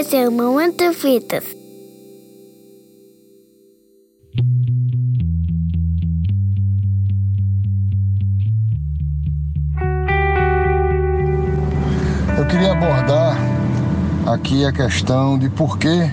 [0.00, 1.42] Esse é o Momento Fitas.
[12.38, 13.36] Eu queria abordar
[14.24, 16.08] aqui a questão de por que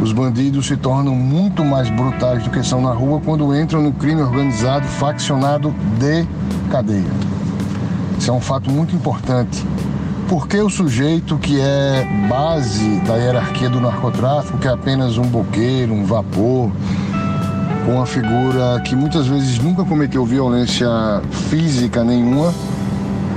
[0.00, 3.92] os bandidos se tornam muito mais brutais do que são na rua quando entram no
[3.92, 6.24] crime organizado, faccionado de
[6.70, 7.10] cadeia.
[8.16, 9.66] Isso é um fato muito importante.
[10.28, 15.92] Porque o sujeito que é base da hierarquia do narcotráfico, que é apenas um boqueiro,
[15.92, 16.70] um vapor,
[17.84, 20.88] com uma figura que muitas vezes nunca cometeu violência
[21.50, 22.54] física nenhuma,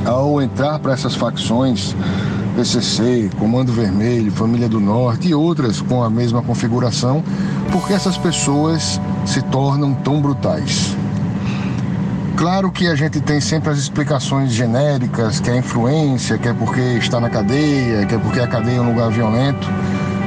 [0.05, 1.95] ao entrar para essas facções,
[2.55, 7.23] PCC, Comando Vermelho, Família do Norte e outras com a mesma configuração,
[7.71, 10.95] porque essas pessoas se tornam tão brutais.
[12.37, 16.81] Claro que a gente tem sempre as explicações genéricas, que é influência, que é porque
[16.81, 19.65] está na cadeia, que é porque a cadeia é um lugar violento.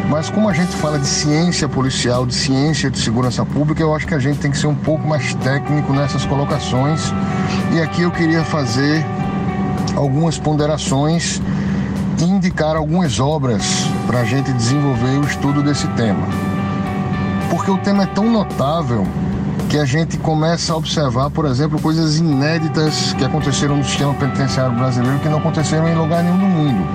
[0.09, 4.07] Mas como a gente fala de ciência policial, de ciência de segurança pública, eu acho
[4.07, 7.13] que a gente tem que ser um pouco mais técnico nessas colocações.
[7.75, 9.05] E aqui eu queria fazer
[9.95, 11.43] algumas ponderações
[12.19, 16.27] e indicar algumas obras para a gente desenvolver o estudo desse tema.
[17.51, 19.07] Porque o tema é tão notável
[19.69, 24.75] que a gente começa a observar, por exemplo, coisas inéditas que aconteceram no sistema penitenciário
[24.75, 26.87] brasileiro que não aconteceram em lugar nenhum do mundo.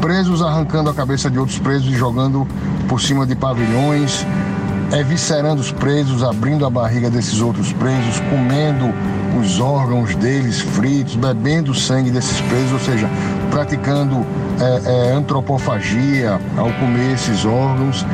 [0.00, 2.46] Presos arrancando a cabeça de outros presos e jogando
[2.88, 4.24] por cima de pavilhões,
[4.92, 8.92] eviscerando os presos, abrindo a barriga desses outros presos, comendo
[9.40, 13.08] os órgãos deles fritos, bebendo o sangue desses presos, ou seja,
[13.50, 14.24] praticando
[14.60, 18.06] é, é, antropofagia ao comer esses órgãos.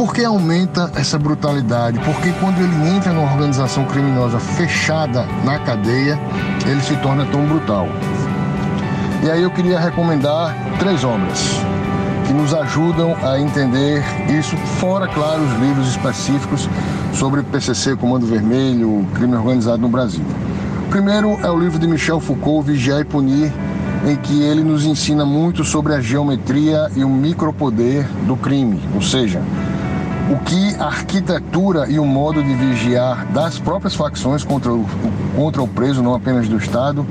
[0.00, 2.00] Por que aumenta essa brutalidade?
[2.00, 6.18] Porque quando ele entra numa organização criminosa fechada na cadeia,
[6.64, 7.86] ele se torna tão brutal.
[9.22, 11.50] E aí eu queria recomendar três obras
[12.26, 14.02] que nos ajudam a entender
[14.38, 16.66] isso, fora, claro, os livros específicos
[17.12, 20.24] sobre PCC, Comando Vermelho, crime organizado no Brasil.
[20.86, 23.52] O primeiro é o livro de Michel Foucault, Vigiar e Punir,
[24.06, 29.02] em que ele nos ensina muito sobre a geometria e o micropoder do crime, ou
[29.02, 29.42] seja,
[30.30, 34.86] o que a arquitetura e o modo de vigiar das próprias facções contra o,
[35.34, 37.04] contra o preso, não apenas do Estado,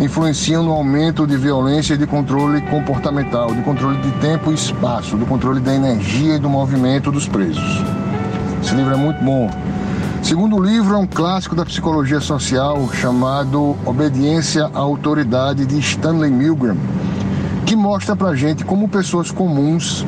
[0.00, 5.16] influenciam no aumento de violência e de controle comportamental, de controle de tempo e espaço,
[5.16, 7.62] do controle da energia e do movimento dos presos.
[8.60, 9.48] Esse livro é muito bom.
[10.20, 16.76] Segundo livro é um clássico da psicologia social chamado Obediência à Autoridade de Stanley Milgram,
[17.66, 20.04] que mostra pra gente como pessoas comuns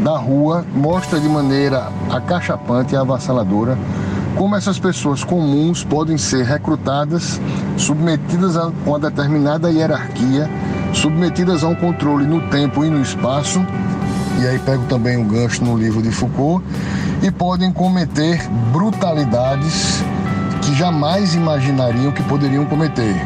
[0.00, 3.76] da rua mostra de maneira acachapante e avassaladora
[4.38, 7.40] como essas pessoas comuns podem ser recrutadas,
[7.76, 10.48] submetidas a uma determinada hierarquia,
[10.92, 13.60] submetidas a um controle no tempo e no espaço,
[14.40, 16.64] e aí pego também um gancho no livro de Foucault,
[17.20, 20.04] e podem cometer brutalidades
[20.62, 23.16] que jamais imaginariam que poderiam cometer.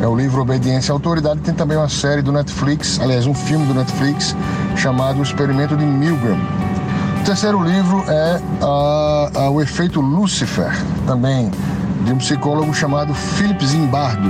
[0.00, 3.66] É o livro Obediência à Autoridade, tem também uma série do Netflix, aliás, um filme
[3.66, 4.36] do Netflix
[4.82, 6.36] chamado O Experimento de Milgram.
[7.20, 8.40] O terceiro livro é
[9.48, 10.72] O Efeito Lucifer,
[11.06, 11.52] também
[12.04, 14.28] de um psicólogo chamado Philip Zimbardo,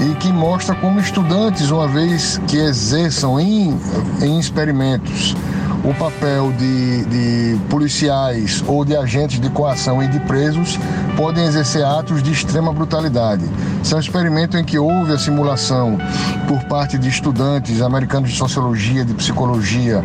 [0.00, 3.78] e que mostra como estudantes, uma vez que exerçam em,
[4.22, 5.36] em experimentos
[5.84, 10.78] o papel de, de, policiais ou de agentes de coação e de presos
[11.16, 13.44] podem exercer atos de extrema brutalidade.
[13.82, 15.98] Esse é um experimento em que houve a simulação
[16.46, 20.04] por parte de estudantes americanos de sociologia, de psicologia,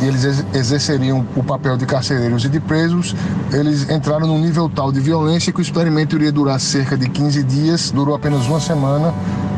[0.00, 3.14] e eles exerceriam o papel de carcereiros e de presos.
[3.52, 7.42] Eles entraram num nível tal de violência que o experimento iria durar cerca de 15
[7.42, 9.12] dias, durou apenas uma semana,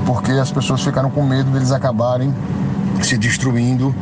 [0.06, 2.34] porque as pessoas ficaram com medo deles acabarem
[3.02, 3.94] se destruindo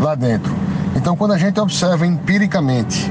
[0.00, 0.63] lá dentro.
[0.96, 3.10] Então, quando a gente observa empiricamente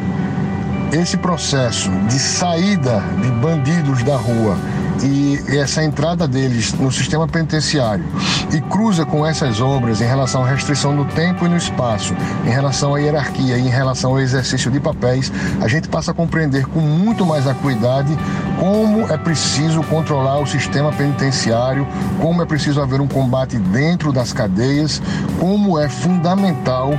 [0.92, 4.56] esse processo de saída de bandidos da rua
[5.02, 8.06] e essa entrada deles no sistema penitenciário
[8.54, 12.14] e cruza com essas obras em relação à restrição no tempo e no espaço,
[12.46, 15.32] em relação à hierarquia e em relação ao exercício de papéis,
[15.62, 18.16] a gente passa a compreender com muito mais acuidade
[18.60, 21.88] como é preciso controlar o sistema penitenciário,
[22.22, 25.02] como é preciso haver um combate dentro das cadeias,
[25.40, 26.94] como é fundamental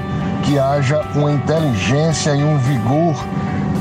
[0.45, 3.17] que haja uma inteligência e um vigor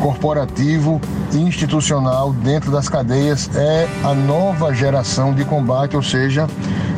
[0.02, 1.00] corporativo
[1.34, 6.48] e institucional dentro das cadeias é a nova geração de combate, ou seja,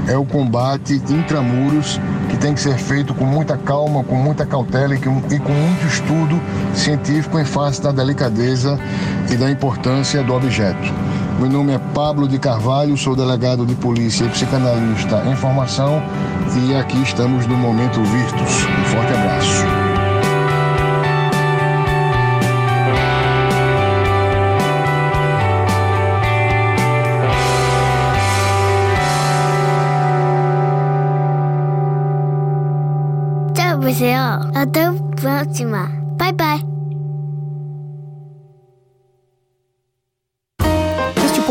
[0.07, 4.95] é o combate intramuros que tem que ser feito com muita calma, com muita cautela
[4.95, 6.39] e com, muito estudo
[6.73, 8.79] científico em face da delicadeza
[9.31, 10.93] e da importância do objeto.
[11.39, 16.01] Meu nome é Pablo de Carvalho, sou delegado de polícia e psicanalista em formação
[16.67, 18.63] e aqui estamos no Momento Virtus.
[18.63, 19.85] Um forte abraço.
[34.65, 35.91] Até a próxima.
[36.17, 36.74] Bye bye.